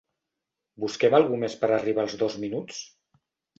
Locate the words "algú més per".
1.19-1.71